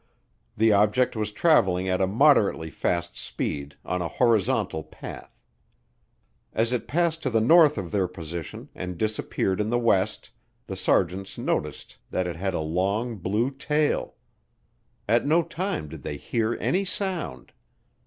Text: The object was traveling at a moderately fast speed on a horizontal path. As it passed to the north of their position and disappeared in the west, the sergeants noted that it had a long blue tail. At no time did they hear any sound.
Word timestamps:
The 0.57 0.71
object 0.73 1.15
was 1.15 1.31
traveling 1.31 1.87
at 1.87 2.01
a 2.01 2.07
moderately 2.07 2.71
fast 2.71 3.15
speed 3.15 3.75
on 3.85 4.01
a 4.01 4.07
horizontal 4.07 4.81
path. 4.81 5.39
As 6.53 6.73
it 6.73 6.87
passed 6.87 7.21
to 7.21 7.29
the 7.29 7.39
north 7.39 7.77
of 7.77 7.91
their 7.91 8.07
position 8.07 8.69
and 8.73 8.97
disappeared 8.97 9.61
in 9.61 9.69
the 9.69 9.77
west, 9.77 10.31
the 10.65 10.75
sergeants 10.75 11.37
noted 11.37 11.93
that 12.09 12.27
it 12.27 12.35
had 12.35 12.55
a 12.55 12.61
long 12.61 13.17
blue 13.17 13.51
tail. 13.51 14.15
At 15.07 15.27
no 15.27 15.43
time 15.43 15.87
did 15.87 16.01
they 16.01 16.17
hear 16.17 16.57
any 16.59 16.83
sound. 16.83 17.51